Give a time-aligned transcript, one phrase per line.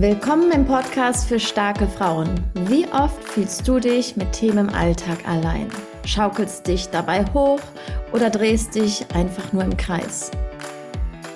[0.00, 2.28] Willkommen im Podcast für starke Frauen.
[2.68, 5.66] Wie oft fühlst du dich mit Themen im Alltag allein?
[6.04, 7.58] Schaukelst dich dabei hoch
[8.12, 10.30] oder drehst dich einfach nur im Kreis?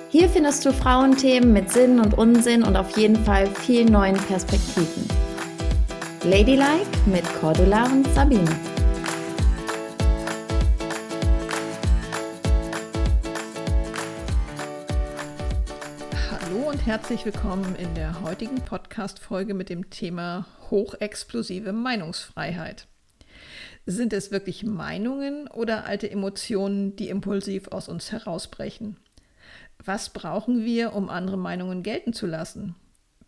[0.07, 5.09] Hier findest du Frauenthemen mit Sinn und Unsinn und auf jeden Fall viel neuen Perspektiven.
[6.23, 8.49] Ladylike mit Cordula und Sabine.
[16.85, 22.87] Herzlich willkommen in der heutigen Podcast-Folge mit dem Thema hochexplosive Meinungsfreiheit.
[23.85, 28.97] Sind es wirklich Meinungen oder alte Emotionen, die impulsiv aus uns herausbrechen?
[29.83, 32.75] Was brauchen wir, um andere Meinungen gelten zu lassen?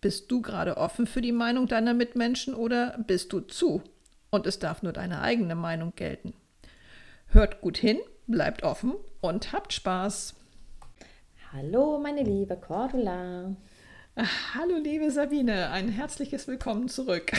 [0.02, 3.82] Bist du gerade offen für die Meinung deiner Mitmenschen oder bist du zu
[4.32, 6.34] und es darf nur deine eigene Meinung gelten?
[7.28, 10.36] Hört gut hin, bleibt offen und habt Spaß!
[11.58, 13.56] Hallo, meine liebe Cordula.
[14.18, 15.70] Hallo, liebe Sabine.
[15.70, 17.32] Ein herzliches Willkommen zurück.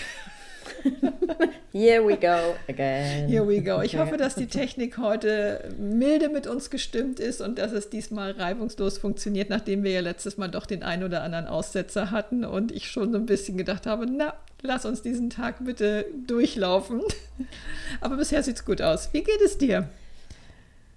[1.72, 3.28] Here we go again.
[3.28, 3.82] Here we go.
[3.82, 8.30] Ich hoffe, dass die Technik heute milde mit uns gestimmt ist und dass es diesmal
[8.30, 12.72] reibungslos funktioniert, nachdem wir ja letztes Mal doch den einen oder anderen Aussetzer hatten und
[12.72, 14.32] ich schon so ein bisschen gedacht habe, na,
[14.62, 17.02] lass uns diesen Tag bitte durchlaufen.
[18.00, 19.12] Aber bisher sieht es gut aus.
[19.12, 19.90] Wie geht es dir?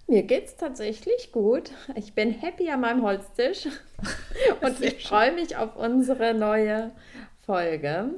[0.09, 1.69] Mir geht es tatsächlich gut.
[1.93, 3.67] Ich bin happy an meinem Holztisch
[4.61, 6.89] und ich freue mich auf unsere neue
[7.45, 8.09] Folge.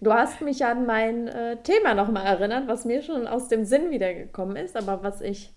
[0.00, 3.90] Du hast mich an mein äh, Thema nochmal erinnert, was mir schon aus dem Sinn
[3.90, 5.52] wiedergekommen ist, aber was ich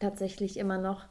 [0.00, 1.04] tatsächlich immer noch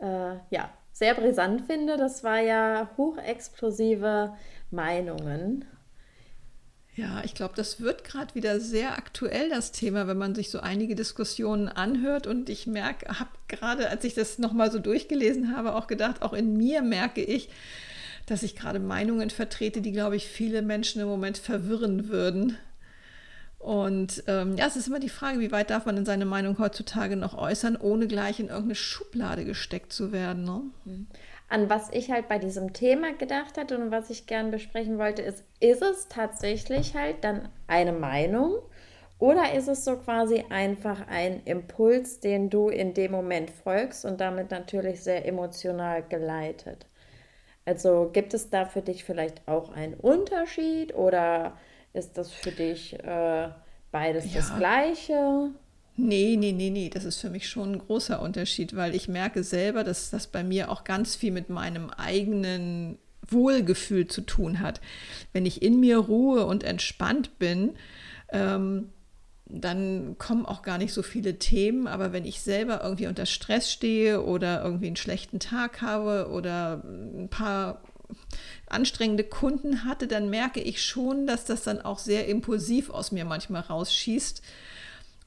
[0.00, 1.96] äh, ja, sehr brisant finde.
[1.96, 4.34] Das war ja hochexplosive
[4.70, 5.64] Meinungen.
[6.96, 10.60] Ja, ich glaube, das wird gerade wieder sehr aktuell, das Thema, wenn man sich so
[10.60, 12.28] einige Diskussionen anhört.
[12.28, 16.32] Und ich merke, habe gerade, als ich das nochmal so durchgelesen habe, auch gedacht, auch
[16.32, 17.48] in mir merke ich,
[18.26, 22.56] dass ich gerade Meinungen vertrete, die, glaube ich, viele Menschen im Moment verwirren würden.
[23.58, 26.58] Und ähm, ja, es ist immer die Frage, wie weit darf man in seine Meinung
[26.58, 30.44] heutzutage noch äußern, ohne gleich in irgendeine Schublade gesteckt zu werden.
[30.44, 31.06] Ne?
[31.48, 35.22] An was ich halt bei diesem Thema gedacht hatte und was ich gern besprechen wollte,
[35.22, 38.60] ist, ist es tatsächlich halt dann eine Meinung
[39.18, 44.20] oder ist es so quasi einfach ein Impuls, den du in dem Moment folgst und
[44.20, 46.86] damit natürlich sehr emotional geleitet?
[47.64, 51.56] Also gibt es da für dich vielleicht auch einen Unterschied oder
[51.92, 53.48] ist das für dich äh,
[53.90, 54.40] beides ja.
[54.40, 55.50] das Gleiche?
[55.96, 59.44] Nee, nee, nee, nee, das ist für mich schon ein großer Unterschied, weil ich merke
[59.44, 64.80] selber, dass das bei mir auch ganz viel mit meinem eigenen Wohlgefühl zu tun hat.
[65.32, 67.76] Wenn ich in mir ruhe und entspannt bin,
[68.30, 68.90] ähm,
[69.46, 71.86] dann kommen auch gar nicht so viele Themen.
[71.86, 76.82] Aber wenn ich selber irgendwie unter Stress stehe oder irgendwie einen schlechten Tag habe oder
[76.84, 77.82] ein paar
[78.66, 83.24] anstrengende Kunden hatte, dann merke ich schon, dass das dann auch sehr impulsiv aus mir
[83.24, 84.42] manchmal rausschießt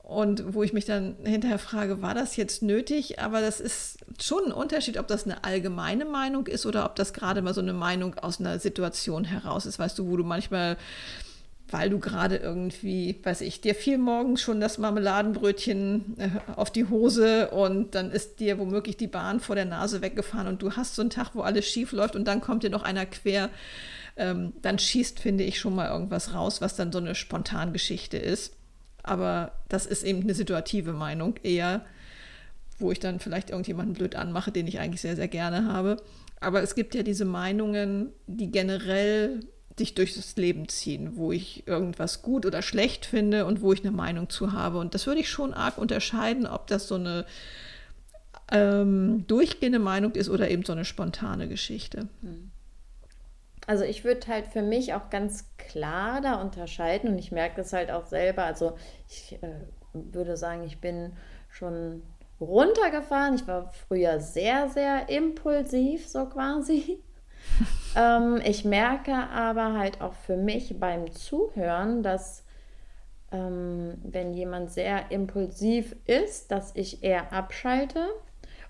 [0.07, 3.19] und wo ich mich dann hinterher frage, war das jetzt nötig?
[3.19, 7.11] Aber das ist schon ein Unterschied, ob das eine allgemeine Meinung ist oder ob das
[7.11, 9.79] gerade mal so eine Meinung aus einer Situation heraus ist.
[9.79, 10.77] Weißt du, wo du manchmal,
[11.69, 16.87] weil du gerade irgendwie, weiß ich, dir fiel morgens schon das Marmeladenbrötchen äh, auf die
[16.87, 20.95] Hose und dann ist dir womöglich die Bahn vor der Nase weggefahren und du hast
[20.95, 23.49] so einen Tag, wo alles schief läuft und dann kommt dir noch einer quer.
[24.15, 28.56] Ähm, dann schießt, finde ich, schon mal irgendwas raus, was dann so eine Spontangeschichte ist
[29.07, 31.85] aber das ist eben eine situative Meinung eher,
[32.79, 35.97] wo ich dann vielleicht irgendjemanden blöd anmache, den ich eigentlich sehr, sehr gerne habe.
[36.39, 39.41] Aber es gibt ja diese Meinungen, die generell
[39.77, 43.91] sich durchs Leben ziehen, wo ich irgendwas gut oder schlecht finde und wo ich eine
[43.91, 44.79] Meinung zu habe.
[44.79, 47.25] Und das würde ich schon arg unterscheiden, ob das so eine
[48.51, 52.07] ähm, durchgehende Meinung ist oder eben so eine spontane Geschichte.
[52.21, 52.51] Hm.
[53.67, 57.73] Also ich würde halt für mich auch ganz klar da unterscheiden und ich merke das
[57.73, 58.45] halt auch selber.
[58.45, 58.77] Also
[59.09, 59.59] ich äh,
[59.93, 61.13] würde sagen, ich bin
[61.49, 62.01] schon
[62.39, 63.35] runtergefahren.
[63.35, 67.03] Ich war früher sehr, sehr impulsiv, so quasi.
[67.95, 72.45] ähm, ich merke aber halt auch für mich beim Zuhören, dass
[73.33, 78.07] ähm, wenn jemand sehr impulsiv ist, dass ich eher abschalte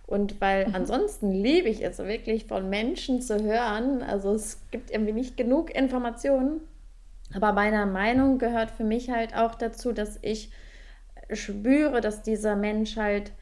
[0.08, 0.76] und weil mhm.
[0.76, 4.02] ansonsten liebe ich es wirklich von Menschen zu hören.
[4.02, 6.62] Also es gibt irgendwie nicht genug Informationen.
[7.36, 10.50] Aber meiner Meinung gehört für mich halt auch dazu, dass ich
[11.34, 13.34] spüre, dass dieser Mensch halt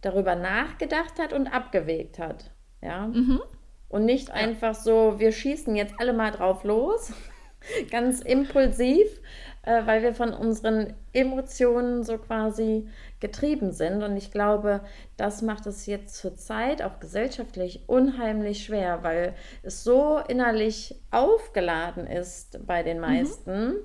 [0.00, 2.50] darüber nachgedacht hat und abgewegt hat.
[2.80, 3.08] Ja.
[3.08, 3.42] Mhm.
[3.90, 4.34] Und nicht ja.
[4.34, 7.12] einfach so, wir schießen jetzt alle mal drauf los,
[7.90, 9.20] ganz impulsiv,
[9.66, 14.02] äh, weil wir von unseren Emotionen so quasi getrieben sind.
[14.02, 14.80] Und ich glaube,
[15.16, 22.64] das macht es jetzt zurzeit auch gesellschaftlich unheimlich schwer, weil es so innerlich aufgeladen ist
[22.64, 23.02] bei den mhm.
[23.02, 23.76] meisten, mhm.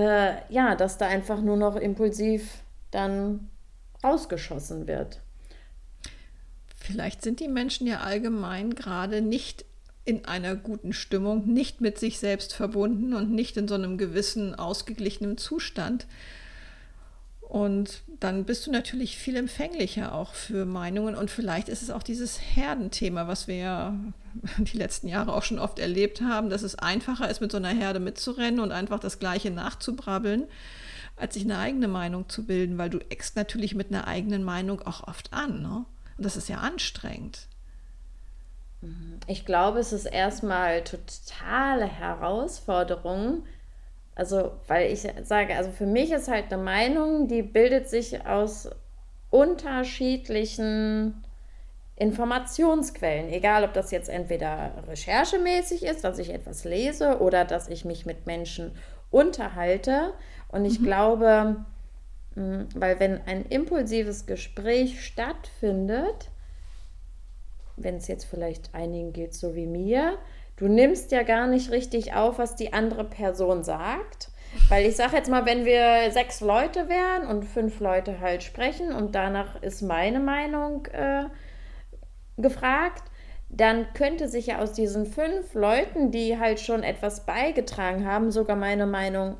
[0.00, 2.62] äh, ja, dass da einfach nur noch impulsiv
[2.92, 3.50] dann
[4.04, 5.20] rausgeschossen wird.
[6.76, 9.64] Vielleicht sind die Menschen ja allgemein gerade nicht
[10.10, 14.54] in einer guten Stimmung, nicht mit sich selbst verbunden und nicht in so einem gewissen
[14.54, 16.06] ausgeglichenen Zustand.
[17.40, 21.14] Und dann bist du natürlich viel empfänglicher auch für Meinungen.
[21.14, 23.94] Und vielleicht ist es auch dieses Herdenthema, was wir ja
[24.58, 27.70] die letzten Jahre auch schon oft erlebt haben, dass es einfacher ist, mit so einer
[27.70, 30.44] Herde mitzurennen und einfach das Gleiche nachzubrabbeln,
[31.16, 34.82] als sich eine eigene Meinung zu bilden, weil du eckst natürlich mit einer eigenen Meinung
[34.82, 35.62] auch oft an.
[35.62, 35.84] Ne?
[36.16, 37.48] Und das ist ja anstrengend.
[39.26, 43.44] Ich glaube, es ist erstmal totale Herausforderung.
[44.14, 48.70] Also, weil ich sage, also für mich ist halt eine Meinung, die bildet sich aus
[49.30, 51.22] unterschiedlichen
[51.96, 53.30] Informationsquellen.
[53.30, 58.06] Egal, ob das jetzt entweder recherchemäßig ist, dass ich etwas lese oder dass ich mich
[58.06, 58.72] mit Menschen
[59.10, 60.14] unterhalte.
[60.48, 60.84] Und ich mhm.
[60.84, 61.56] glaube,
[62.34, 66.29] hm, weil wenn ein impulsives Gespräch stattfindet,
[67.82, 70.18] wenn es jetzt vielleicht einigen geht, so wie mir,
[70.56, 74.30] du nimmst ja gar nicht richtig auf, was die andere Person sagt.
[74.68, 78.92] Weil ich sage jetzt mal, wenn wir sechs Leute wären und fünf Leute halt sprechen
[78.92, 81.26] und danach ist meine Meinung äh,
[82.36, 83.04] gefragt,
[83.48, 88.56] dann könnte sich ja aus diesen fünf Leuten, die halt schon etwas beigetragen haben, sogar
[88.56, 89.36] meine Meinung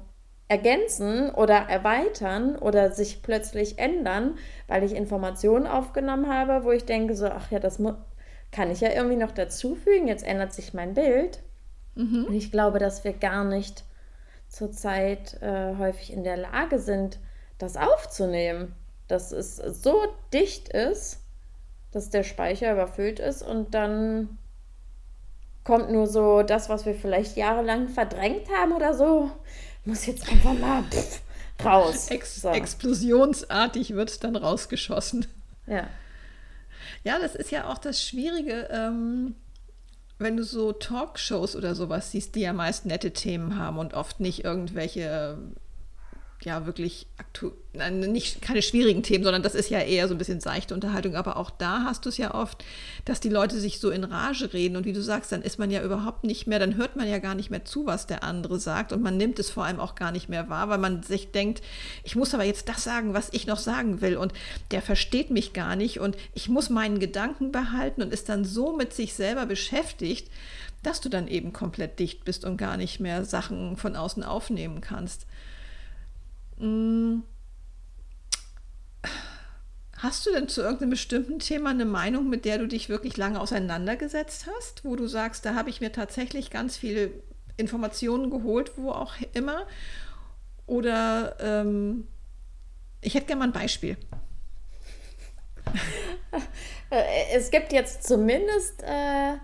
[0.48, 4.36] ergänzen oder erweitern oder sich plötzlich ändern,
[4.66, 7.78] weil ich Informationen aufgenommen habe, wo ich denke so, ach ja, das
[8.52, 11.40] kann ich ja irgendwie noch dazufügen, jetzt ändert sich mein Bild.
[11.94, 12.26] Mhm.
[12.26, 13.84] Und ich glaube, dass wir gar nicht
[14.48, 17.18] zurzeit äh, häufig in der Lage sind,
[17.58, 18.74] das aufzunehmen.
[19.08, 20.02] Dass es so
[20.32, 21.20] dicht ist,
[21.92, 24.38] dass der Speicher überfüllt ist und dann
[25.64, 29.30] kommt nur so das, was wir vielleicht jahrelang verdrängt haben oder so,
[29.84, 31.20] muss jetzt einfach mal pff,
[31.64, 32.08] raus.
[32.10, 32.50] Ex so.
[32.50, 35.26] Explosionsartig wird es dann rausgeschossen.
[35.66, 35.88] Ja.
[37.04, 39.34] Ja, das ist ja auch das Schwierige, ähm,
[40.18, 44.20] wenn du so Talkshows oder sowas siehst, die ja meist nette Themen haben und oft
[44.20, 45.38] nicht irgendwelche
[46.42, 50.40] ja wirklich aktu nicht keine schwierigen Themen, sondern das ist ja eher so ein bisschen
[50.40, 51.14] seichte Unterhaltung.
[51.14, 52.64] Aber auch da hast du es ja oft,
[53.04, 55.70] dass die Leute sich so in Rage reden und wie du sagst, dann ist man
[55.70, 58.58] ja überhaupt nicht mehr, dann hört man ja gar nicht mehr zu, was der andere
[58.58, 61.30] sagt und man nimmt es vor allem auch gar nicht mehr wahr, weil man sich
[61.30, 61.62] denkt,
[62.02, 64.32] ich muss aber jetzt das sagen, was ich noch sagen will und
[64.72, 68.76] der versteht mich gar nicht und ich muss meinen Gedanken behalten und ist dann so
[68.76, 70.28] mit sich selber beschäftigt,
[70.82, 74.80] dass du dann eben komplett dicht bist und gar nicht mehr Sachen von außen aufnehmen
[74.80, 75.26] kannst.
[76.60, 77.24] Hm.
[79.96, 83.38] Hast du denn zu irgendeinem bestimmten Thema eine Meinung, mit der du dich wirklich lange
[83.40, 87.10] auseinandergesetzt hast, wo du sagst, da habe ich mir tatsächlich ganz viele
[87.58, 89.66] Informationen geholt, wo auch immer?
[90.66, 92.06] Oder ähm,
[93.02, 93.96] ich hätte gerne mal ein Beispiel.
[97.32, 99.34] Es gibt jetzt zumindest äh,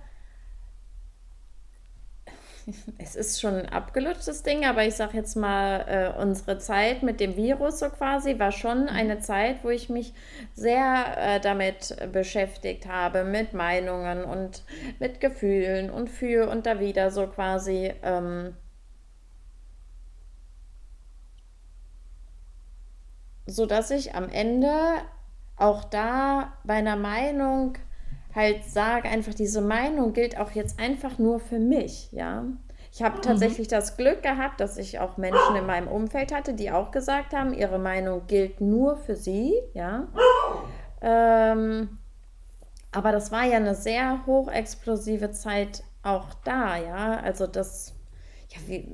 [2.99, 7.21] es ist schon ein abgelutschtes Ding, aber ich sage jetzt mal, äh, unsere Zeit mit
[7.21, 8.89] dem Virus so quasi war schon mhm.
[8.89, 10.15] eine Zeit, wo ich mich
[10.55, 14.65] sehr äh, damit beschäftigt habe, mit Meinungen und
[14.99, 17.93] mit Gefühlen und für und da wieder so quasi.
[18.03, 18.57] Ähm,
[23.49, 24.75] so dass ich am Ende
[25.57, 27.79] auch da bei einer Meinung
[28.37, 32.45] halt sage, einfach diese Meinung gilt auch jetzt einfach nur für mich, ja.
[32.93, 33.23] Ich habe mhm.
[33.23, 37.35] tatsächlich das Glück gehabt, dass ich auch Menschen in meinem Umfeld hatte, die auch gesagt
[37.35, 40.07] haben, ihre Meinung gilt nur für sie, ja.
[41.01, 41.99] Ähm,
[42.93, 47.21] aber das war ja eine sehr hochexplosive Zeit auch da, ja.
[47.21, 47.95] Also das,
[48.51, 48.89] ja, wie,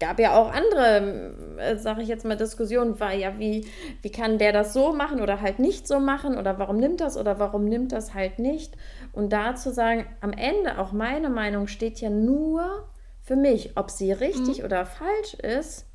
[0.00, 3.68] gab ja auch andere, äh, sage ich jetzt mal, Diskussionen, war ja, wie,
[4.02, 7.16] wie kann der das so machen oder halt nicht so machen oder warum nimmt das
[7.16, 8.76] oder warum nimmt das halt nicht.
[9.12, 12.88] Und da zu sagen, am Ende auch meine Meinung steht ja nur
[13.22, 14.64] für mich, ob sie richtig mhm.
[14.64, 15.86] oder falsch ist.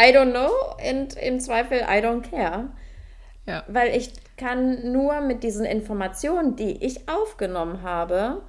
[0.00, 0.50] I don't know
[0.88, 2.70] und im Zweifel I don't care.
[3.46, 3.64] Ja.
[3.66, 8.42] Weil ich kann nur mit diesen Informationen, die ich aufgenommen habe,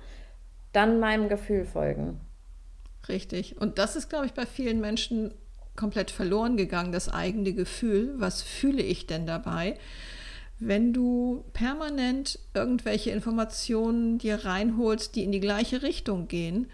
[0.74, 2.20] dann meinem Gefühl folgen.
[3.10, 3.58] Richtig.
[3.60, 5.34] Und das ist, glaube ich, bei vielen Menschen
[5.76, 8.14] komplett verloren gegangen, das eigene Gefühl.
[8.18, 9.78] Was fühle ich denn dabei?
[10.60, 16.68] Wenn du permanent irgendwelche Informationen dir reinholst, die in die gleiche Richtung gehen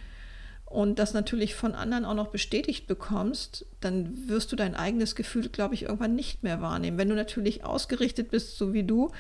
[0.66, 5.50] und das natürlich von anderen auch noch bestätigt bekommst, dann wirst du dein eigenes Gefühl,
[5.50, 6.98] glaube ich, irgendwann nicht mehr wahrnehmen.
[6.98, 9.12] Wenn du natürlich ausgerichtet bist, so wie du,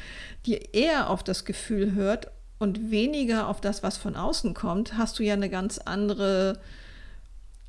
[0.47, 5.19] die eher auf das Gefühl hört und weniger auf das, was von außen kommt, hast
[5.19, 6.59] du ja eine ganz andere,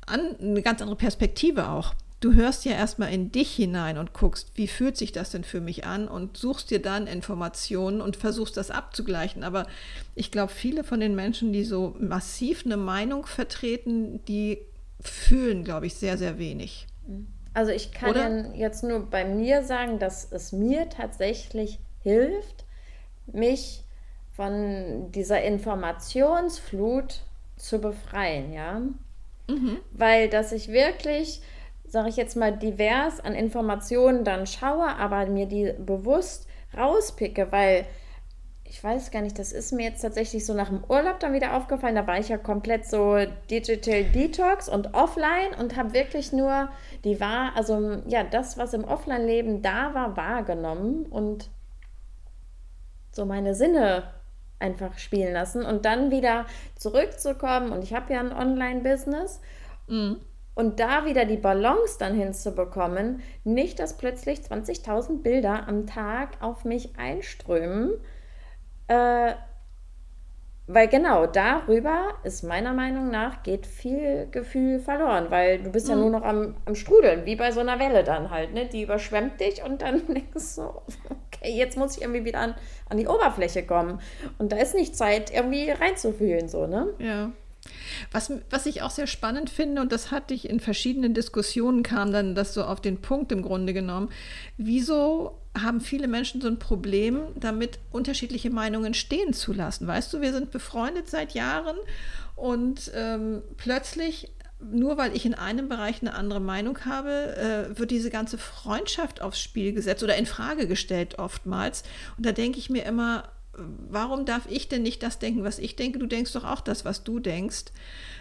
[0.07, 4.67] eine ganz andere Perspektive auch du hörst ja erstmal in dich hinein und guckst, wie
[4.67, 8.71] fühlt sich das denn für mich an und suchst dir dann Informationen und versuchst das
[8.71, 9.43] abzugleichen.
[9.43, 9.67] Aber
[10.15, 14.59] ich glaube, viele von den Menschen, die so massiv eine Meinung vertreten, die
[14.99, 16.87] fühlen, glaube ich, sehr, sehr wenig.
[17.53, 22.65] Also ich kann ja jetzt nur bei mir sagen, dass es mir tatsächlich hilft,
[23.27, 23.83] mich
[24.35, 27.21] von dieser Informationsflut
[27.57, 28.81] zu befreien, ja.
[29.47, 29.77] Mhm.
[29.91, 31.41] Weil dass ich wirklich
[31.87, 37.85] sage ich jetzt mal, divers an Informationen dann schaue, aber mir die bewusst rauspicke, weil
[38.65, 41.55] ich weiß gar nicht, das ist mir jetzt tatsächlich so nach dem Urlaub dann wieder
[41.55, 41.95] aufgefallen.
[41.95, 43.17] Da war ich ja komplett so
[43.49, 46.67] Digital Detox und offline und habe wirklich nur
[47.05, 51.49] die war, also ja, das, was im Offline-Leben da war, wahrgenommen und
[53.13, 54.03] so meine Sinne
[54.59, 56.45] einfach spielen lassen und dann wieder
[56.75, 57.71] zurückzukommen.
[57.71, 59.41] Und ich habe ja ein Online-Business.
[59.87, 60.17] Mhm.
[60.55, 66.65] Und da wieder die Balance dann hinzubekommen, nicht, dass plötzlich 20.000 Bilder am Tag auf
[66.65, 67.91] mich einströmen,
[68.87, 69.33] äh,
[70.67, 75.95] weil genau darüber ist meiner Meinung nach geht viel Gefühl verloren, weil du bist ja
[75.95, 76.01] mhm.
[76.01, 78.65] nur noch am, am Strudeln, wie bei so einer Welle dann halt, ne?
[78.65, 82.55] Die überschwemmt dich und dann denkst du so, okay, jetzt muss ich irgendwie wieder an,
[82.89, 84.01] an die Oberfläche kommen.
[84.37, 86.93] Und da ist nicht Zeit, irgendwie reinzufühlen, so, ne?
[86.99, 87.31] Ja.
[88.11, 92.11] Was, was ich auch sehr spannend finde, und das hatte ich in verschiedenen Diskussionen, kam
[92.11, 94.09] dann das so auf den Punkt im Grunde genommen,
[94.57, 99.87] wieso haben viele Menschen so ein Problem damit, unterschiedliche Meinungen stehen zu lassen.
[99.87, 101.77] Weißt du, wir sind befreundet seit Jahren
[102.35, 107.35] und ähm, plötzlich nur weil ich in einem Bereich eine andere Meinung habe,
[107.71, 111.83] äh, wird diese ganze Freundschaft aufs Spiel gesetzt oder in Frage gestellt oftmals.
[112.17, 115.75] Und da denke ich mir immer, warum darf ich denn nicht das denken, was ich
[115.75, 115.99] denke?
[115.99, 117.65] Du denkst doch auch das, was du denkst.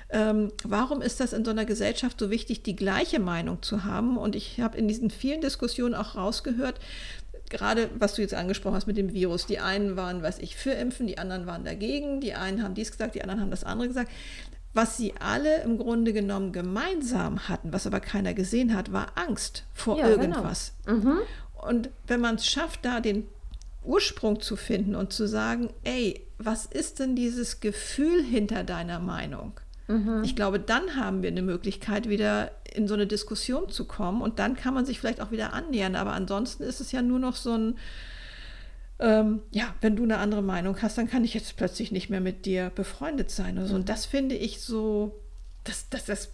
[0.08, 4.16] Ähm, warum ist das in so einer Gesellschaft so wichtig, die gleiche Meinung zu haben?
[4.16, 6.80] Und ich habe in diesen vielen Diskussionen auch rausgehört,
[7.50, 9.46] gerade was du jetzt angesprochen hast mit dem Virus.
[9.46, 12.90] Die einen waren, weiß ich, für Impfen, die anderen waren dagegen, die einen haben dies
[12.90, 14.10] gesagt, die anderen haben das andere gesagt.
[14.74, 19.64] Was sie alle im Grunde genommen gemeinsam hatten, was aber keiner gesehen hat, war Angst
[19.72, 20.20] vor ja, genau.
[20.20, 20.74] irgendwas.
[20.84, 20.98] Genau.
[20.98, 21.18] Mhm.
[21.54, 23.26] Und wenn man es schafft, da den
[23.86, 29.52] Ursprung zu finden und zu sagen, ey, was ist denn dieses Gefühl hinter deiner Meinung?
[29.88, 30.22] Mhm.
[30.24, 34.38] Ich glaube, dann haben wir eine Möglichkeit, wieder in so eine Diskussion zu kommen und
[34.38, 35.96] dann kann man sich vielleicht auch wieder annähern.
[35.96, 37.78] Aber ansonsten ist es ja nur noch so ein,
[38.98, 42.20] ähm, ja, wenn du eine andere Meinung hast, dann kann ich jetzt plötzlich nicht mehr
[42.20, 43.58] mit dir befreundet sein.
[43.58, 43.80] Also, mhm.
[43.80, 45.20] Und das finde ich so,
[45.64, 46.30] das, das, das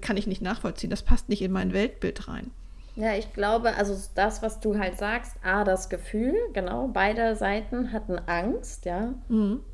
[0.00, 0.90] kann ich nicht nachvollziehen.
[0.90, 2.50] Das passt nicht in mein Weltbild rein.
[2.96, 7.92] Ja, ich glaube, also das, was du halt sagst, A, das Gefühl, genau, beide Seiten
[7.92, 9.64] hatten Angst, ja, mhm.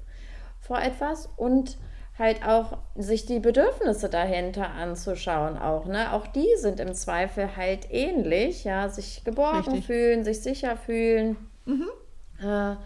[0.59, 1.79] vor etwas und
[2.19, 6.13] halt auch sich die Bedürfnisse dahinter anzuschauen auch, ne?
[6.13, 9.87] Auch die sind im Zweifel halt ähnlich, ja, sich geborgen Richtig.
[9.87, 11.37] fühlen, sich sicher fühlen.
[11.65, 11.89] Mhm.
[12.43, 12.77] Äh,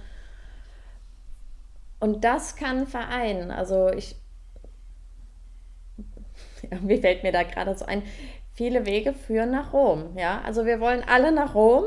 [2.00, 3.50] und das kann vereinen.
[3.50, 4.17] Also ich,
[6.62, 8.03] irgendwie fällt mir da gerade so ein,
[8.54, 10.16] viele Wege führen nach Rom.
[10.16, 11.84] Ja, also wir wollen alle nach Rom,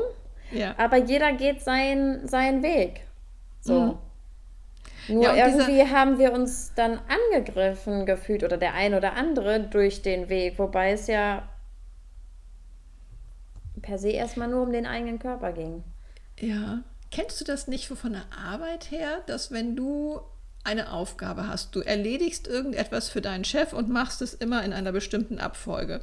[0.52, 0.74] ja.
[0.78, 3.02] aber jeder geht seinen, seinen Weg.
[3.60, 3.80] So.
[3.80, 3.98] Mhm.
[5.08, 10.02] Nur ja, irgendwie haben wir uns dann angegriffen gefühlt oder der ein oder andere durch
[10.02, 11.48] den Weg, wobei es ja
[13.80, 15.82] per se erstmal nur um den eigenen Körper ging.
[16.38, 16.80] Ja.
[17.10, 20.20] Kennst du das nicht von der Arbeit her, dass wenn du
[20.62, 24.92] eine Aufgabe hast, du erledigst irgendetwas für deinen Chef und machst es immer in einer
[24.92, 26.02] bestimmten Abfolge.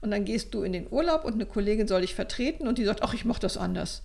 [0.00, 2.84] Und dann gehst du in den Urlaub und eine Kollegin soll dich vertreten und die
[2.84, 4.02] sagt, ach, ich mache das anders.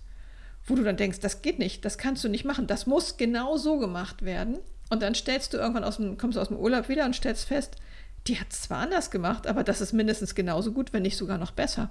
[0.64, 3.56] Wo du dann denkst, das geht nicht, das kannst du nicht machen, das muss genau
[3.56, 4.58] so gemacht werden.
[4.90, 7.46] Und dann stellst du irgendwann aus dem, kommst du aus dem Urlaub wieder und stellst
[7.46, 7.76] fest,
[8.26, 11.38] die hat es zwar anders gemacht, aber das ist mindestens genauso gut, wenn nicht sogar
[11.38, 11.88] noch besser.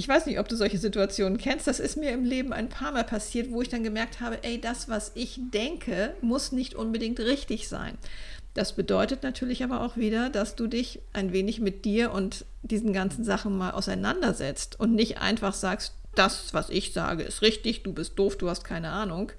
[0.00, 1.66] Ich weiß nicht, ob du solche Situationen kennst.
[1.66, 4.58] Das ist mir im Leben ein paar Mal passiert, wo ich dann gemerkt habe, ey,
[4.58, 7.98] das, was ich denke, muss nicht unbedingt richtig sein.
[8.54, 12.94] Das bedeutet natürlich aber auch wieder, dass du dich ein wenig mit dir und diesen
[12.94, 17.92] ganzen Sachen mal auseinandersetzt und nicht einfach sagst, das, was ich sage, ist richtig, du
[17.92, 19.32] bist doof, du hast keine Ahnung,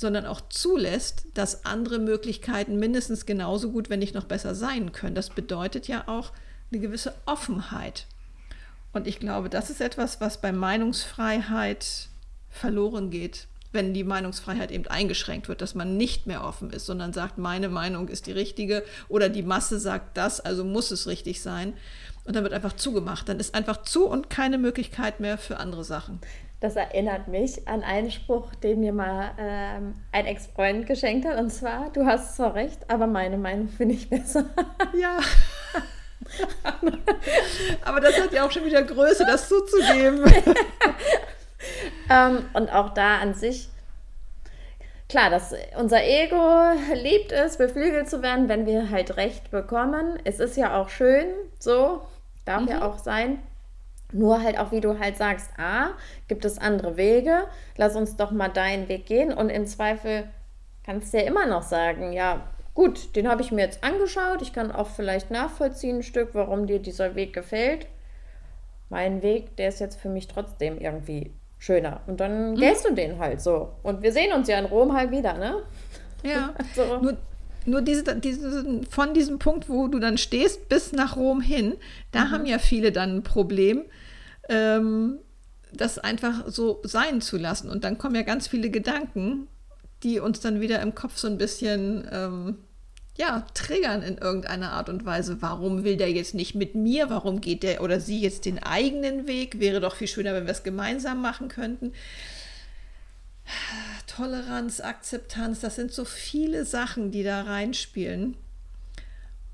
[0.00, 5.16] sondern auch zulässt, dass andere Möglichkeiten mindestens genauso gut, wenn nicht noch besser sein können.
[5.16, 6.30] Das bedeutet ja auch
[6.70, 8.06] eine gewisse Offenheit.
[8.92, 12.08] Und ich glaube, das ist etwas, was bei Meinungsfreiheit
[12.48, 17.12] verloren geht wenn die Meinungsfreiheit eben eingeschränkt wird, dass man nicht mehr offen ist, sondern
[17.12, 21.42] sagt, meine Meinung ist die richtige oder die Masse sagt das, also muss es richtig
[21.42, 21.74] sein.
[22.24, 23.28] Und dann wird einfach zugemacht.
[23.28, 26.20] Dann ist einfach zu und keine Möglichkeit mehr für andere Sachen.
[26.60, 31.38] Das erinnert mich an einen Spruch, den mir mal ähm, ein Ex-Freund geschenkt hat.
[31.38, 34.46] Und zwar, du hast zwar recht, aber meine Meinung finde ich besser.
[34.98, 35.18] Ja.
[37.84, 40.24] aber das hat ja auch schon wieder Größe, das zuzugeben.
[42.10, 43.68] ähm, und auch da an sich,
[45.08, 50.18] klar, dass unser Ego liebt es, beflügelt zu werden, wenn wir halt Recht bekommen.
[50.24, 51.26] Es ist ja auch schön,
[51.58, 52.02] so,
[52.44, 52.68] darf mhm.
[52.68, 53.40] ja auch sein.
[54.10, 55.90] Nur halt auch, wie du halt sagst, A,
[56.28, 57.44] gibt es andere Wege,
[57.76, 60.24] lass uns doch mal deinen Weg gehen und im Zweifel
[60.82, 64.52] kannst du ja immer noch sagen, ja, gut, den habe ich mir jetzt angeschaut, ich
[64.52, 67.88] kann auch vielleicht nachvollziehen ein Stück, warum dir dieser Weg gefällt.
[68.88, 72.02] Mein Weg, der ist jetzt für mich trotzdem irgendwie schöner.
[72.06, 72.54] Und dann mhm.
[72.54, 73.72] gehst du den halt so.
[73.82, 75.64] Und wir sehen uns ja in Rom halt wieder, ne?
[76.22, 76.54] Ja.
[76.76, 77.02] also.
[77.02, 77.16] Nur,
[77.66, 81.74] nur diese, diese, von diesem Punkt, wo du dann stehst, bis nach Rom hin,
[82.12, 82.30] da mhm.
[82.30, 83.86] haben ja viele dann ein Problem,
[84.48, 85.18] ähm,
[85.72, 87.70] das einfach so sein zu lassen.
[87.70, 89.48] Und dann kommen ja ganz viele Gedanken,
[90.04, 92.58] die uns dann wieder im Kopf so ein bisschen ähm,
[93.18, 95.42] ja, triggern in irgendeiner Art und Weise.
[95.42, 97.10] Warum will der jetzt nicht mit mir?
[97.10, 99.58] Warum geht der oder sie jetzt den eigenen Weg?
[99.58, 101.92] Wäre doch viel schöner, wenn wir es gemeinsam machen könnten.
[104.06, 108.36] Toleranz, Akzeptanz, das sind so viele Sachen, die da reinspielen.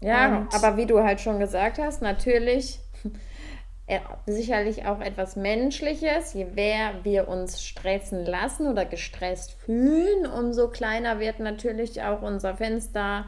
[0.01, 2.81] Ja, und aber wie du halt schon gesagt hast, natürlich
[3.87, 6.35] äh, sicherlich auch etwas Menschliches.
[6.35, 12.57] Je mehr wir uns stressen lassen oder gestresst fühlen, umso kleiner wird natürlich auch unser
[12.59, 13.25] Fenster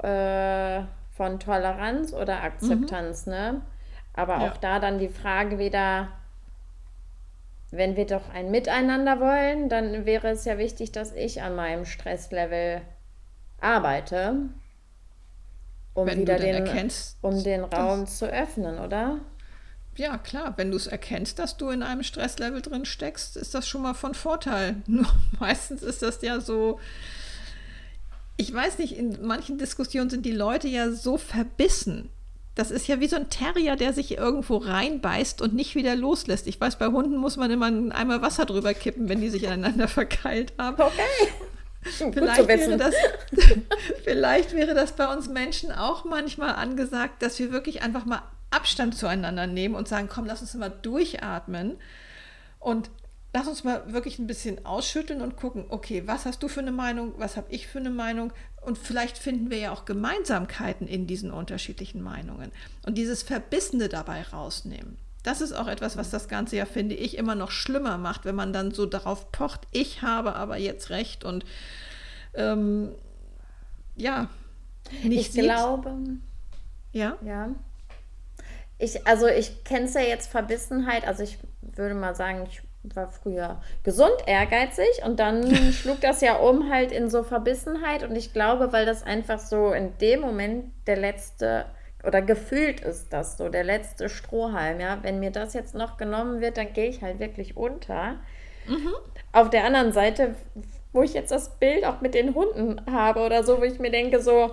[0.00, 0.82] äh,
[1.16, 3.32] von Toleranz oder Akzeptanz, mhm.
[3.32, 3.62] ne?
[4.14, 4.50] Aber ja.
[4.50, 6.08] auch da dann die Frage wieder,
[7.70, 11.84] wenn wir doch ein Miteinander wollen, dann wäre es ja wichtig, dass ich an meinem
[11.84, 12.82] Stresslevel
[13.60, 14.36] arbeite,
[15.94, 19.18] um wenn wieder den, erkennst, um den Raum zu öffnen, oder?
[19.96, 23.68] Ja, klar, wenn du es erkennst, dass du in einem Stresslevel drin steckst, ist das
[23.68, 24.76] schon mal von Vorteil.
[24.86, 25.06] Nur
[25.38, 26.80] meistens ist das ja so,
[28.36, 32.10] ich weiß nicht, in manchen Diskussionen sind die Leute ja so verbissen.
[32.54, 36.46] Das ist ja wie so ein Terrier, der sich irgendwo reinbeißt und nicht wieder loslässt.
[36.46, 39.88] Ich weiß, bei Hunden muss man immer einmal Wasser drüber kippen, wenn die sich aneinander
[39.88, 40.80] verkeilt haben.
[40.80, 42.12] Okay.
[42.12, 42.94] Vielleicht wäre, das,
[44.04, 48.96] vielleicht wäre das bei uns Menschen auch manchmal angesagt, dass wir wirklich einfach mal Abstand
[48.96, 51.76] zueinander nehmen und sagen, komm, lass uns mal durchatmen
[52.58, 52.88] und
[53.34, 56.70] lass uns mal wirklich ein bisschen ausschütteln und gucken, okay, was hast du für eine
[56.72, 61.08] Meinung, was habe ich für eine Meinung und vielleicht finden wir ja auch Gemeinsamkeiten in
[61.08, 62.52] diesen unterschiedlichen Meinungen
[62.86, 64.96] und dieses Verbissene dabei rausnehmen.
[65.24, 68.36] Das ist auch etwas, was das Ganze ja, finde ich, immer noch schlimmer macht, wenn
[68.36, 71.44] man dann so darauf pocht, ich habe aber jetzt recht und
[72.34, 72.92] ähm,
[73.96, 74.28] ja,
[75.02, 75.42] nicht Ich sieht.
[75.42, 75.92] glaube.
[76.92, 77.18] Ja.
[77.24, 77.48] Ja.
[78.78, 82.62] Ich, also ich kenne es ja jetzt Verbissenheit, also ich würde mal sagen, ich
[82.94, 88.14] war früher gesund, ehrgeizig und dann schlug das ja um halt in so Verbissenheit und
[88.16, 91.66] ich glaube, weil das einfach so in dem Moment der letzte
[92.06, 96.40] oder gefühlt ist das so der letzte Strohhalm, ja, wenn mir das jetzt noch genommen
[96.40, 98.16] wird, dann gehe ich halt wirklich unter.
[98.66, 98.92] Mhm.
[99.32, 100.34] Auf der anderen Seite,
[100.92, 103.90] wo ich jetzt das Bild auch mit den Hunden habe oder so, wo ich mir
[103.90, 104.50] denke so,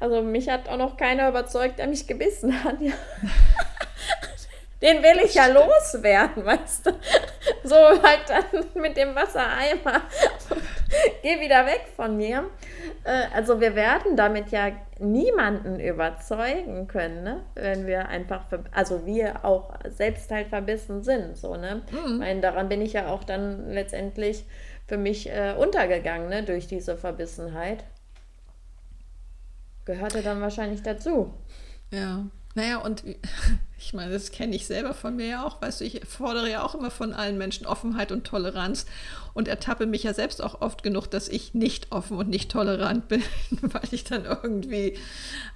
[0.00, 2.80] also mich hat auch noch keiner überzeugt, der mich gebissen hat.
[2.80, 2.92] Ja.
[4.84, 6.90] Den will ich ja loswerden, weißt du?
[7.62, 10.02] So halt dann mit dem Wassereimer
[11.22, 12.50] geh wieder weg von mir.
[13.04, 17.42] Äh, also wir werden damit ja niemanden überzeugen können, ne?
[17.54, 21.82] wenn wir einfach, also wir auch selbst halt verbissen sind, so, ne?
[21.90, 22.12] Mhm.
[22.12, 24.44] Ich meine, daran bin ich ja auch dann letztendlich
[24.86, 26.42] für mich äh, untergegangen, ne?
[26.42, 27.84] durch diese Verbissenheit.
[29.86, 31.32] Gehörte dann wahrscheinlich dazu.
[31.90, 32.26] Ja.
[32.54, 33.04] Naja, und
[33.78, 35.60] ich meine, das kenne ich selber von mir ja auch.
[35.60, 38.86] Weißt du, ich fordere ja auch immer von allen Menschen Offenheit und Toleranz
[39.34, 43.08] und ertappe mich ja selbst auch oft genug, dass ich nicht offen und nicht tolerant
[43.08, 43.22] bin,
[43.60, 44.96] weil ich dann irgendwie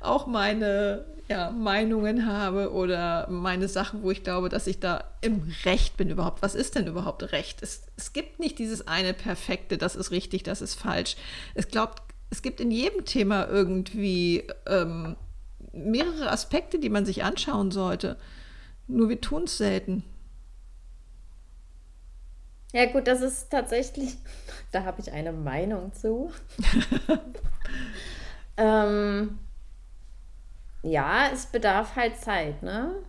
[0.01, 5.53] auch meine ja, Meinungen habe oder meine Sachen, wo ich glaube, dass ich da im
[5.65, 6.43] Recht bin überhaupt.
[6.43, 7.63] Was ist denn überhaupt Recht?
[7.63, 11.17] Es, es gibt nicht dieses eine Perfekte, das ist richtig, das ist falsch.
[11.55, 15.17] Es glaubt, es gibt in jedem Thema irgendwie ähm,
[15.73, 18.19] mehrere Aspekte, die man sich anschauen sollte.
[18.87, 20.05] Nur wir tun es selten.
[22.73, 24.17] Ja gut, das ist tatsächlich,
[24.73, 26.33] da habe ich eine Meinung zu.
[28.57, 29.39] ähm,
[30.83, 33.03] ja, es bedarf halt Zeit, ne?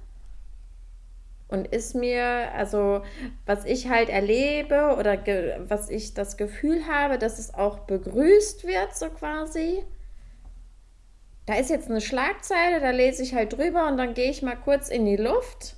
[1.49, 3.01] und ist mir, also
[3.45, 5.17] was ich halt erlebe oder
[5.67, 9.83] was ich das Gefühl habe, dass es auch begrüßt wird, so quasi.
[11.49, 14.55] Da ist jetzt eine Schlagzeile, da lese ich halt drüber und dann gehe ich mal
[14.55, 15.77] kurz in die Luft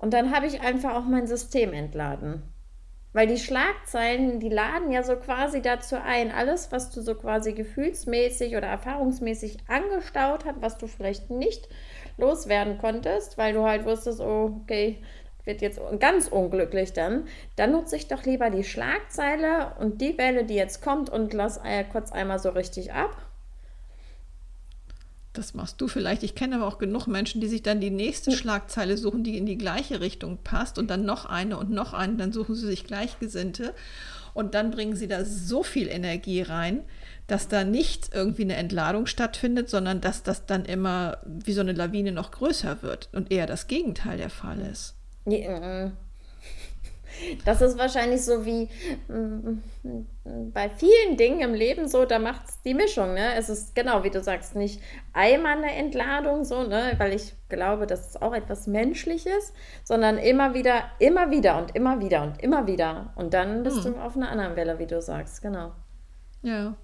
[0.00, 2.44] und dann habe ich einfach auch mein System entladen.
[3.12, 7.54] Weil die Schlagzeilen, die laden ja so quasi dazu ein, alles, was du so quasi
[7.54, 11.68] gefühlsmäßig oder erfahrungsmäßig angestaut hast, was du vielleicht nicht
[12.16, 15.02] loswerden konntest, weil du halt wusstest, oh, okay,
[15.42, 20.44] wird jetzt ganz unglücklich dann, dann nutze ich doch lieber die Schlagzeile und die Welle,
[20.44, 23.25] die jetzt kommt und lass kurz einmal so richtig ab
[25.36, 26.22] das machst du vielleicht.
[26.22, 29.46] Ich kenne aber auch genug Menschen, die sich dann die nächste Schlagzeile suchen, die in
[29.46, 32.16] die gleiche Richtung passt und dann noch eine und noch eine.
[32.16, 33.74] Dann suchen sie sich Gleichgesinnte
[34.34, 36.82] und dann bringen sie da so viel Energie rein,
[37.26, 41.72] dass da nicht irgendwie eine Entladung stattfindet, sondern dass das dann immer wie so eine
[41.72, 44.94] Lawine noch größer wird und eher das Gegenteil der Fall ist.
[45.26, 45.92] Ja,
[47.44, 48.68] das ist wahrscheinlich so wie
[49.08, 49.62] mm,
[50.52, 53.14] bei vielen Dingen im Leben so, da macht es die Mischung.
[53.14, 53.34] Ne?
[53.36, 54.80] Es ist genau, wie du sagst, nicht
[55.12, 56.94] einmal eine Entladung, so, ne?
[56.98, 59.52] weil ich glaube, das ist auch etwas Menschliches,
[59.84, 63.12] sondern immer wieder, immer wieder und immer wieder und immer wieder.
[63.16, 63.94] Und dann bist hm.
[63.94, 65.72] du auf einer anderen Welle, wie du sagst, genau.
[66.42, 66.76] Ja.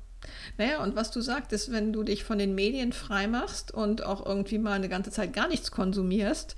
[0.56, 4.58] Naja, und was du sagtest, wenn du dich von den Medien freimachst und auch irgendwie
[4.58, 6.54] mal eine ganze Zeit gar nichts konsumierst,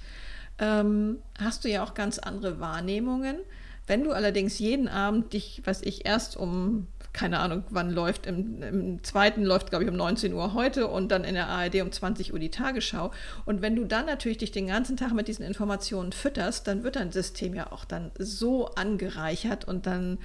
[0.58, 3.38] ähm, hast du ja auch ganz andere Wahrnehmungen.
[3.86, 8.62] Wenn du allerdings jeden Abend dich, was ich erst um, keine Ahnung, wann läuft, im,
[8.62, 11.92] im zweiten läuft, glaube ich, um 19 Uhr heute und dann in der ARD um
[11.92, 13.10] 20 Uhr die Tagesschau.
[13.44, 16.96] Und wenn du dann natürlich dich den ganzen Tag mit diesen Informationen fütterst, dann wird
[16.96, 20.18] dein System ja auch dann so angereichert und dann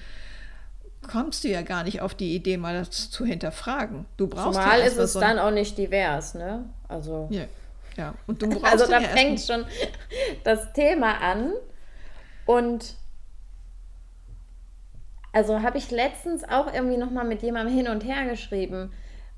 [1.08, 4.06] kommst du ja gar nicht auf die Idee, mal das zu hinterfragen.
[4.18, 6.66] Du brauchst Zumal ja ist es so dann auch nicht divers, ne?
[6.88, 7.28] Also.
[7.32, 7.44] Ja.
[7.98, 8.14] ja.
[8.28, 9.66] Und du brauchst also da ja fängt schon
[10.44, 11.54] das Thema an
[12.46, 12.96] und
[15.32, 18.92] also habe ich letztens auch irgendwie nochmal mit jemandem hin und her geschrieben,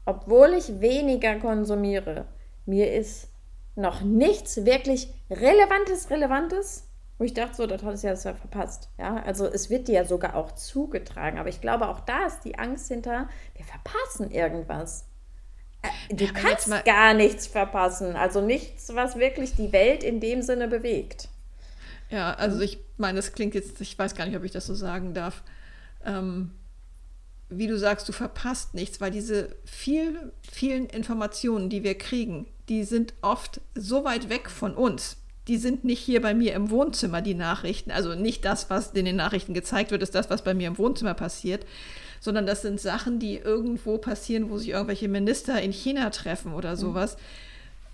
[0.05, 2.25] obwohl ich weniger konsumiere,
[2.65, 3.29] mir ist
[3.75, 8.89] noch nichts wirklich Relevantes, Relevantes, wo ich dachte, so, das hat es ja verpasst.
[8.97, 12.41] Ja, also es wird dir ja sogar auch zugetragen, aber ich glaube, auch da ist
[12.41, 15.05] die Angst hinter, wir verpassen irgendwas.
[15.81, 20.41] Äh, du ja, kannst gar nichts verpassen, also nichts, was wirklich die Welt in dem
[20.41, 21.29] Sinne bewegt.
[22.09, 24.73] Ja, also ich meine, das klingt jetzt, ich weiß gar nicht, ob ich das so
[24.73, 25.43] sagen darf
[26.05, 26.51] ähm,
[27.49, 32.83] wie du sagst, du verpasst nichts, weil diese viel, vielen Informationen, die wir kriegen, die
[32.83, 35.17] sind oft so weit weg von uns.
[35.47, 37.91] Die sind nicht hier bei mir im Wohnzimmer, die Nachrichten.
[37.91, 40.77] Also nicht das, was in den Nachrichten gezeigt wird, ist das, was bei mir im
[40.77, 41.65] Wohnzimmer passiert,
[42.21, 46.71] sondern das sind Sachen, die irgendwo passieren, wo sich irgendwelche Minister in China treffen oder
[46.71, 46.77] mhm.
[46.77, 47.15] sowas.
[47.15, 47.50] Mhm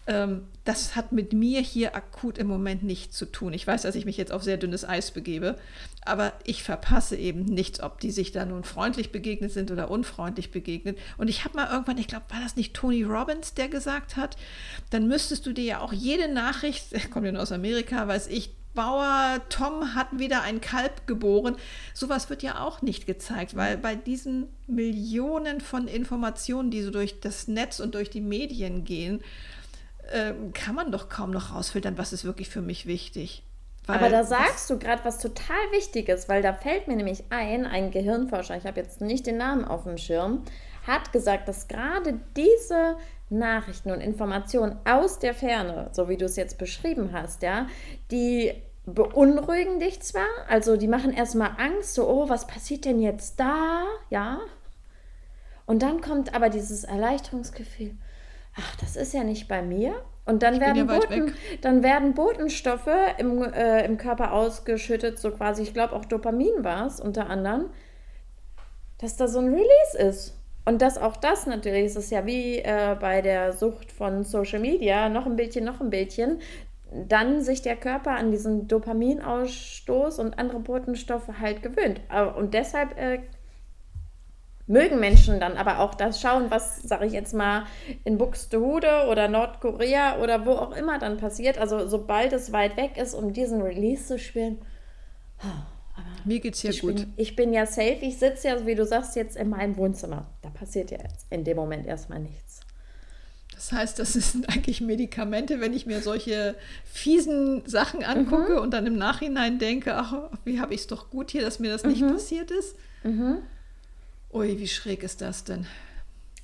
[0.07, 3.53] ähm, das hat mit mir hier akut im Moment nichts zu tun.
[3.53, 5.57] Ich weiß, dass ich mich jetzt auf sehr dünnes Eis begebe,
[6.03, 10.51] aber ich verpasse eben nichts, ob die sich da nun freundlich begegnet sind oder unfreundlich
[10.51, 10.97] begegnet.
[11.17, 14.37] Und ich habe mal irgendwann, ich glaube, war das nicht Tony Robbins, der gesagt hat,
[14.89, 18.51] dann müsstest du dir ja auch jede Nachricht, kommt ja nur aus Amerika, weiß ich,
[18.73, 21.55] Bauer Tom hat wieder ein Kalb geboren.
[21.95, 27.19] Sowas wird ja auch nicht gezeigt, weil bei diesen Millionen von Informationen, die so durch
[27.19, 29.23] das Netz und durch die Medien gehen,
[30.11, 33.43] ähm, kann man doch kaum noch rausfiltern, was ist wirklich für mich wichtig.
[33.87, 37.91] Aber da sagst du gerade was total Wichtiges, weil da fällt mir nämlich ein, ein
[37.91, 40.43] Gehirnforscher, ich habe jetzt nicht den Namen auf dem Schirm,
[40.85, 42.97] hat gesagt, dass gerade diese
[43.29, 47.67] Nachrichten und Informationen aus der Ferne, so wie du es jetzt beschrieben hast, ja,
[48.11, 48.53] die
[48.85, 53.83] beunruhigen dich zwar, also die machen erstmal Angst, so, oh, was passiert denn jetzt da,
[54.09, 54.39] ja?
[55.65, 57.95] Und dann kommt aber dieses Erleichterungsgefühl,
[58.57, 59.93] ach, das ist ja nicht bei mir.
[60.25, 65.63] Und dann werden, ja Boten, dann werden Botenstoffe im, äh, im Körper ausgeschüttet, so quasi,
[65.63, 67.69] ich glaube auch Dopamin war es unter anderem,
[68.97, 70.33] dass da so ein Release ist.
[70.65, 74.59] Und dass auch das natürlich, es ist ja wie äh, bei der Sucht von Social
[74.59, 76.39] Media, noch ein Bildchen, noch ein Bildchen,
[76.91, 82.01] dann sich der Körper an diesen Dopaminausstoß und andere Botenstoffe halt gewöhnt.
[82.37, 83.19] Und deshalb äh,
[84.67, 87.65] mögen Menschen dann aber auch das schauen, was, sage ich jetzt mal,
[88.03, 91.57] in Buxtehude oder Nordkorea oder wo auch immer dann passiert.
[91.57, 94.59] Also sobald es weit weg ist, um diesen Release zu spielen.
[96.25, 96.95] Mir geht's hier ich gut.
[96.95, 100.27] Bin, ich bin ja safe, ich sitze ja, wie du sagst, jetzt in meinem Wohnzimmer.
[100.41, 102.59] Da passiert ja jetzt in dem Moment erstmal nichts.
[103.55, 108.59] Das heißt, das sind eigentlich Medikamente, wenn ich mir solche fiesen Sachen angucke mhm.
[108.59, 111.71] und dann im Nachhinein denke, ach, wie habe ich es doch gut hier, dass mir
[111.71, 111.89] das mhm.
[111.89, 112.75] nicht passiert ist.
[113.03, 113.39] Mhm.
[114.31, 115.67] Ui, wie schräg ist das denn?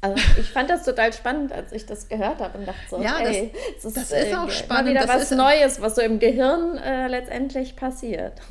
[0.02, 3.24] Also ich fand das total spannend, als ich das gehört habe und dachte so, ja,
[3.24, 3.38] das,
[3.82, 4.92] das, ist, das ist auch spannend.
[4.92, 8.42] wieder das was Neues, was so im Gehirn äh, letztendlich passiert.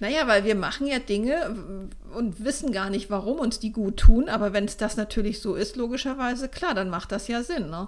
[0.00, 4.28] Naja, weil wir machen ja Dinge und wissen gar nicht, warum uns die gut tun.
[4.28, 7.70] Aber wenn es das natürlich so ist, logischerweise, klar, dann macht das ja Sinn.
[7.70, 7.86] Ne?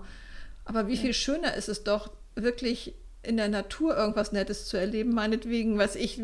[0.64, 1.00] Aber wie ja.
[1.00, 5.94] viel schöner ist es doch, wirklich in der Natur irgendwas Nettes zu erleben, meinetwegen, was
[5.94, 6.20] ich,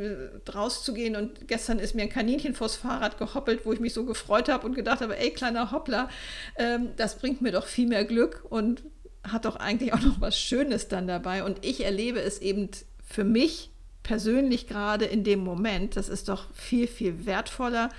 [0.52, 4.48] rauszugehen und gestern ist mir ein Kaninchen vors Fahrrad gehoppelt, wo ich mich so gefreut
[4.48, 6.08] habe und gedacht habe, ey, kleiner Hoppler,
[6.56, 8.82] ähm, das bringt mir doch viel mehr Glück und
[9.22, 11.44] hat doch eigentlich auch noch was Schönes dann dabei.
[11.44, 12.70] Und ich erlebe es eben
[13.04, 13.70] für mich
[14.02, 17.90] persönlich gerade in dem Moment, das ist doch viel, viel wertvoller,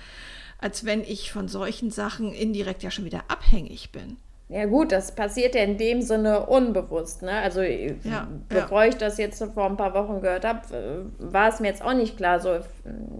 [0.58, 4.16] als wenn ich von solchen Sachen indirekt ja schon wieder abhängig bin.
[4.50, 7.20] Ja gut, das passiert ja in dem Sinne unbewusst.
[7.20, 7.32] Ne?
[7.32, 8.88] Also ja, bevor ja.
[8.88, 11.92] ich das jetzt vor ein paar Wochen gehört habe, äh, war es mir jetzt auch
[11.92, 12.40] nicht klar.
[12.40, 12.58] So,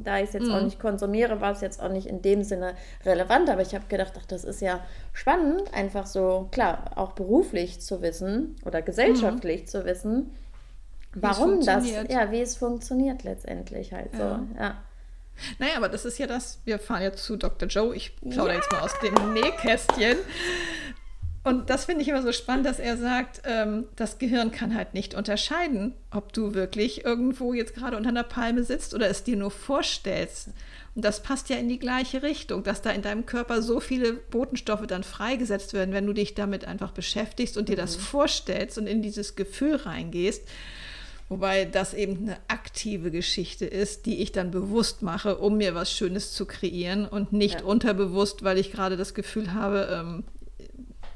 [0.02, 0.54] da ich es jetzt mhm.
[0.54, 3.50] auch nicht konsumiere, war es jetzt auch nicht in dem Sinne relevant.
[3.50, 4.80] Aber ich habe gedacht, ach, das ist ja
[5.12, 9.66] spannend, einfach so, klar, auch beruflich zu wissen oder gesellschaftlich mhm.
[9.66, 10.34] zu wissen,
[11.14, 14.22] warum das, ja, wie es funktioniert letztendlich halt so.
[14.22, 14.46] Ja.
[14.58, 14.76] ja.
[15.58, 17.68] Naja, aber das ist ja das, wir fahren jetzt zu Dr.
[17.68, 20.16] Joe, ich plaudere jetzt mal aus dem Nähkästchen.
[21.44, 24.92] Und das finde ich immer so spannend, dass er sagt, ähm, das Gehirn kann halt
[24.92, 29.36] nicht unterscheiden, ob du wirklich irgendwo jetzt gerade unter einer Palme sitzt oder es dir
[29.36, 30.48] nur vorstellst.
[30.94, 34.14] Und das passt ja in die gleiche Richtung, dass da in deinem Körper so viele
[34.14, 38.02] Botenstoffe dann freigesetzt werden, wenn du dich damit einfach beschäftigst und dir das mhm.
[38.02, 40.42] vorstellst und in dieses Gefühl reingehst.
[41.28, 45.92] Wobei das eben eine aktive Geschichte ist, die ich dann bewusst mache, um mir was
[45.92, 47.66] Schönes zu kreieren und nicht ja.
[47.66, 50.24] unterbewusst, weil ich gerade das Gefühl habe, ähm,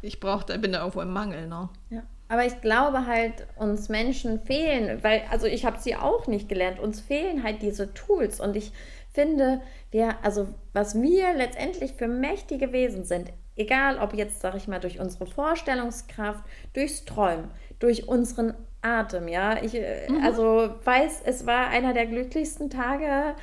[0.03, 1.47] ich brauche, da bin da irgendwo im Mangel.
[1.47, 1.69] Ne?
[1.91, 2.03] Ja.
[2.29, 6.81] Aber ich glaube halt, uns Menschen fehlen, weil, also ich habe sie auch nicht gelernt,
[6.81, 8.41] uns fehlen halt diese Tools.
[8.41, 8.73] Und ich
[9.13, 9.61] finde,
[9.91, 14.81] wir, also was wir letztendlich für mächtige Wesen sind, egal ob jetzt, sage ich mal,
[14.81, 19.63] durch unsere Vorstellungskraft, durchs Träumen, durch unseren Atem, ja.
[19.63, 20.25] Ich, äh, mhm.
[20.25, 23.35] also weiß, es war einer der glücklichsten Tage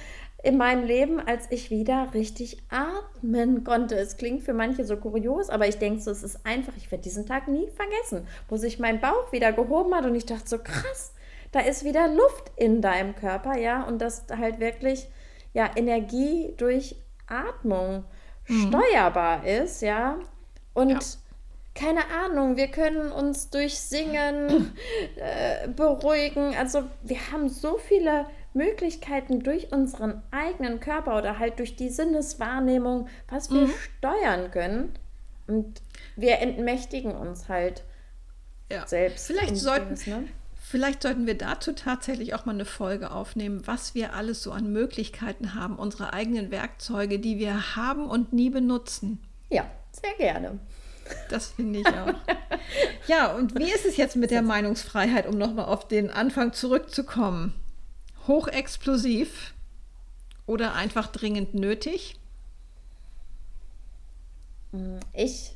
[0.42, 3.96] in meinem Leben, als ich wieder richtig atmen konnte.
[3.96, 7.04] Es klingt für manche so kurios, aber ich denke so, es ist einfach, ich werde
[7.04, 10.58] diesen Tag nie vergessen, wo sich mein Bauch wieder gehoben hat und ich dachte so,
[10.58, 11.14] krass,
[11.52, 15.08] da ist wieder Luft in deinem Körper, ja, und dass halt wirklich,
[15.54, 16.96] ja, Energie durch
[17.28, 18.06] Atmung
[18.48, 18.68] mhm.
[18.70, 20.20] steuerbar ist, ja,
[20.74, 21.00] und ja.
[21.76, 24.74] keine Ahnung, wir können uns durch Singen
[25.18, 31.76] äh, beruhigen, also wir haben so viele Möglichkeiten durch unseren eigenen Körper oder halt durch
[31.76, 33.74] die Sinneswahrnehmung, was wir mhm.
[33.98, 34.92] steuern können.
[35.48, 35.82] Und
[36.16, 37.84] wir entmächtigen uns halt
[38.72, 38.88] ja.
[38.88, 39.28] selbst.
[39.28, 40.28] Vielleicht sollten, ne?
[40.62, 44.72] vielleicht sollten wir dazu tatsächlich auch mal eine Folge aufnehmen, was wir alles so an
[44.72, 49.20] Möglichkeiten haben, unsere eigenen Werkzeuge, die wir haben und nie benutzen.
[49.50, 50.60] Ja, sehr gerne.
[51.30, 52.14] Das finde ich auch.
[53.08, 57.54] ja, und wie ist es jetzt mit der Meinungsfreiheit, um nochmal auf den Anfang zurückzukommen?
[58.30, 59.54] Hochexplosiv
[60.46, 62.18] oder einfach dringend nötig?
[65.14, 65.56] Ich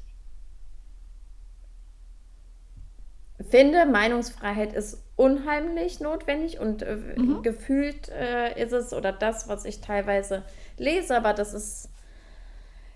[3.50, 7.44] finde, Meinungsfreiheit ist unheimlich notwendig und äh, mhm.
[7.44, 10.44] gefühlt äh, ist es oder das, was ich teilweise
[10.78, 11.90] lese, aber das ist,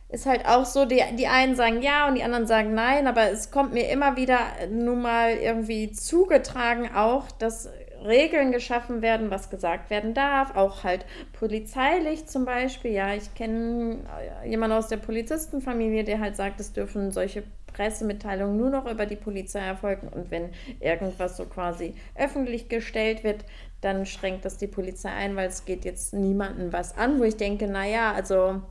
[0.09, 3.29] ist halt auch so, die, die einen sagen ja und die anderen sagen nein, aber
[3.29, 4.39] es kommt mir immer wieder
[4.71, 7.69] nun mal irgendwie zugetragen auch, dass
[8.07, 12.91] Regeln geschaffen werden, was gesagt werden darf, auch halt polizeilich zum Beispiel.
[12.91, 13.97] Ja, ich kenne
[14.43, 17.43] äh, jemanden aus der Polizistenfamilie, der halt sagt, es dürfen solche
[17.73, 23.45] Pressemitteilungen nur noch über die Polizei erfolgen und wenn irgendwas so quasi öffentlich gestellt wird,
[23.81, 27.37] dann schränkt das die Polizei ein, weil es geht jetzt niemandem was an, wo ich
[27.37, 28.61] denke, naja, also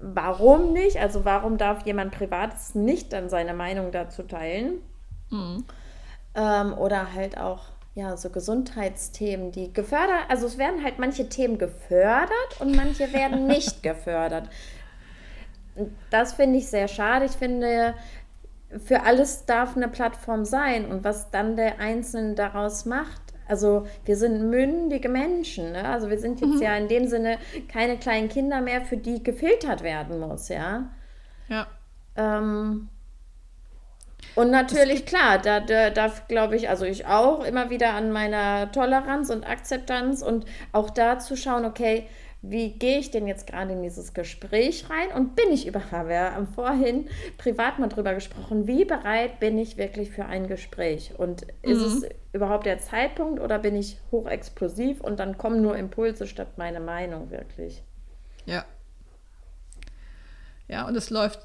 [0.00, 0.98] warum nicht?
[0.98, 4.82] Also warum darf jemand Privates nicht dann seine Meinung dazu teilen?
[5.30, 5.64] Mhm.
[6.38, 7.64] Ähm, oder halt auch
[7.98, 13.46] ja, so Gesundheitsthemen, die gefördert, also es werden halt manche Themen gefördert und manche werden
[13.48, 14.48] nicht gefördert.
[16.10, 17.24] Das finde ich sehr schade.
[17.24, 17.94] Ich finde,
[18.84, 23.20] für alles darf eine Plattform sein und was dann der Einzelne daraus macht.
[23.48, 25.88] Also wir sind mündige Menschen, ne?
[25.88, 26.62] also wir sind jetzt mhm.
[26.62, 30.90] ja in dem Sinne keine kleinen Kinder mehr, für die gefiltert werden muss, ja.
[31.48, 31.66] Ja.
[32.14, 32.90] Ähm,
[34.38, 38.70] und natürlich, klar, da, da darf, glaube ich, also ich auch immer wieder an meiner
[38.70, 42.06] Toleranz und Akzeptanz und auch da zu schauen, okay,
[42.40, 46.34] wie gehe ich denn jetzt gerade in dieses Gespräch rein und bin ich überhaupt, wir
[46.36, 51.42] haben vorhin privat mal drüber gesprochen, wie bereit bin ich wirklich für ein Gespräch und
[51.62, 52.04] ist mhm.
[52.04, 56.78] es überhaupt der Zeitpunkt oder bin ich hochexplosiv und dann kommen nur Impulse statt meine
[56.78, 57.82] Meinung wirklich.
[58.46, 58.64] Ja.
[60.68, 61.40] Ja, und es läuft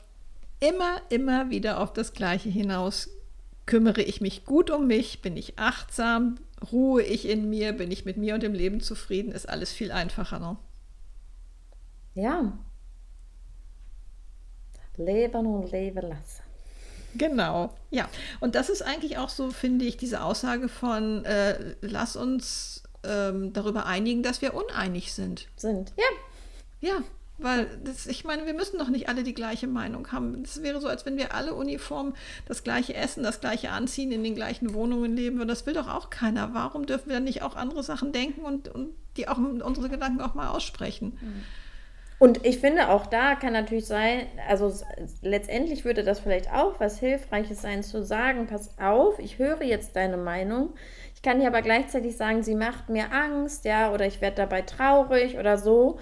[0.63, 3.09] immer, immer wieder auf das Gleiche hinaus.
[3.65, 5.21] Kümmere ich mich gut um mich?
[5.21, 6.35] Bin ich achtsam?
[6.71, 7.73] Ruhe ich in mir?
[7.73, 9.31] Bin ich mit mir und dem Leben zufrieden?
[9.31, 10.39] Ist alles viel einfacher.
[10.39, 10.57] Ne?
[12.15, 12.57] Ja.
[14.95, 16.43] Leben und leben lassen.
[17.15, 18.09] Genau, ja.
[18.39, 23.53] Und das ist eigentlich auch so, finde ich, diese Aussage von, äh, lass uns ähm,
[23.53, 25.47] darüber einigen, dass wir uneinig sind.
[25.55, 26.89] Sind, ja.
[26.89, 27.03] Ja,
[27.37, 30.43] weil das, ich meine, wir müssen doch nicht alle die gleiche Meinung haben.
[30.43, 32.13] Es wäre so, als wenn wir alle uniform
[32.47, 35.41] das gleiche essen, das gleiche anziehen, in den gleichen Wohnungen leben.
[35.41, 36.53] Und das will doch auch keiner.
[36.53, 40.35] Warum dürfen wir nicht auch andere Sachen denken und, und die auch unsere Gedanken auch
[40.35, 41.17] mal aussprechen?
[41.19, 41.43] Mhm.
[42.19, 44.71] Und ich finde, auch da kann natürlich sein, also
[45.21, 49.97] letztendlich würde das vielleicht auch was Hilfreiches sein, zu sagen, pass auf, ich höre jetzt
[49.97, 50.69] deine Meinung.
[51.15, 54.61] Ich kann dir aber gleichzeitig sagen, sie macht mir Angst, ja, oder ich werde dabei
[54.61, 55.99] traurig oder so.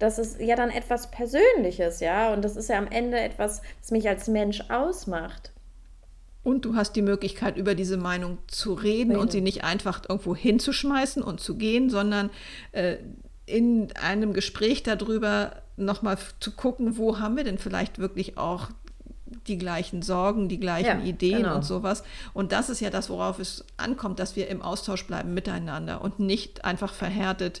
[0.00, 3.90] Das ist ja dann etwas Persönliches, ja, und das ist ja am Ende etwas, was
[3.90, 5.52] mich als Mensch ausmacht.
[6.42, 9.20] Und du hast die Möglichkeit, über diese Meinung zu reden Reden.
[9.20, 12.30] und sie nicht einfach irgendwo hinzuschmeißen und zu gehen, sondern
[12.72, 12.96] äh,
[13.44, 18.70] in einem Gespräch darüber nochmal zu gucken, wo haben wir denn vielleicht wirklich auch
[19.46, 21.56] die gleichen Sorgen, die gleichen ja, Ideen genau.
[21.56, 22.04] und sowas.
[22.32, 26.20] Und das ist ja das, worauf es ankommt, dass wir im Austausch bleiben miteinander und
[26.20, 27.60] nicht einfach verhärtet.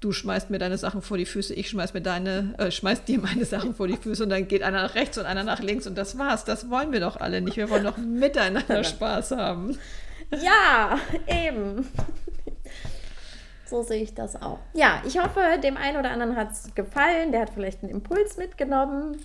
[0.00, 3.18] Du schmeißt mir deine Sachen vor die Füße, ich schmeiß mir deine, äh, schmeiß dir
[3.18, 5.88] meine Sachen vor die Füße und dann geht einer nach rechts und einer nach links
[5.88, 6.44] und das war's.
[6.44, 7.56] Das wollen wir doch alle nicht.
[7.56, 9.76] Wir wollen doch miteinander Spaß haben.
[10.30, 11.88] Ja, eben.
[13.66, 14.60] So sehe ich das auch.
[14.72, 17.32] Ja, ich hoffe, dem einen oder anderen hat es gefallen.
[17.32, 19.18] Der hat vielleicht einen Impuls mitgenommen.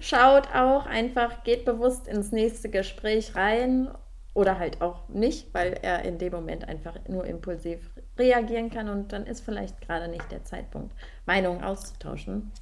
[0.00, 3.88] Schaut auch einfach, geht bewusst ins nächste Gespräch rein
[4.32, 7.90] oder halt auch nicht, weil er in dem Moment einfach nur impulsiv
[8.20, 10.94] reagieren kann und dann ist vielleicht gerade nicht der Zeitpunkt,
[11.26, 12.52] Meinungen auszutauschen.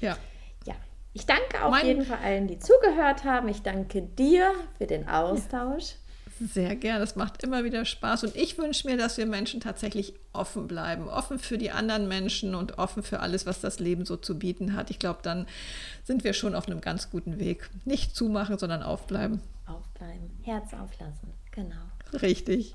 [0.00, 0.18] Ja.
[0.66, 0.74] Ja.
[1.14, 3.48] Ich danke auf mein jeden Fall allen, die zugehört haben.
[3.48, 5.92] Ich danke dir für den Austausch.
[5.92, 5.96] Ja.
[6.38, 8.24] Sehr gern, das macht immer wieder Spaß.
[8.24, 11.08] Und ich wünsche mir, dass wir Menschen tatsächlich offen bleiben.
[11.08, 14.74] Offen für die anderen Menschen und offen für alles, was das Leben so zu bieten
[14.74, 14.90] hat.
[14.90, 15.46] Ich glaube, dann
[16.04, 17.70] sind wir schon auf einem ganz guten Weg.
[17.86, 19.40] Nicht zumachen, sondern aufbleiben.
[19.66, 21.76] Aufbleiben, Herz auflassen, genau.
[22.20, 22.74] Richtig.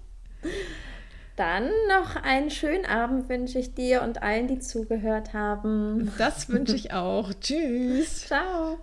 [1.42, 6.12] Dann noch einen schönen Abend wünsche ich dir und allen, die zugehört haben.
[6.20, 7.34] Das wünsche ich auch.
[7.34, 8.28] Tschüss.
[8.28, 8.78] Ciao.